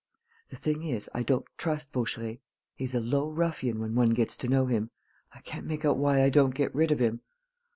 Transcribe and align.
"The 0.49 0.55
thing 0.55 0.83
is, 0.83 1.11
I 1.13 1.21
don't 1.21 1.45
trust 1.59 1.93
Vaucheray: 1.93 2.39
he's 2.73 2.95
a 2.95 2.99
low 2.99 3.29
ruffian 3.29 3.79
when 3.79 3.93
one 3.93 4.15
gets 4.15 4.35
to 4.37 4.47
know 4.47 4.65
him.... 4.65 4.89
I 5.35 5.41
can't 5.41 5.67
make 5.67 5.85
out 5.85 5.97
why 5.99 6.23
I 6.23 6.31
don't 6.31 6.55
get 6.55 6.73
rid 6.73 6.89
of 6.89 6.97
him...." 6.97 7.21